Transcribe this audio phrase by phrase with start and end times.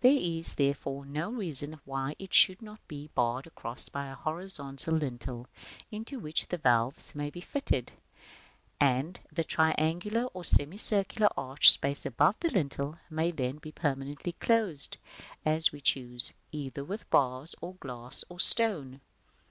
[0.00, 4.94] There is, therefore, no reason why it should not be barred across by a horizontal
[4.94, 5.46] lintel,
[5.92, 7.92] into which the valves may be fitted,
[8.80, 14.96] and the triangular or semicircular arched space above the lintel may then be permanently closed,
[15.44, 19.02] as we choose, either with bars, or glass, or stone.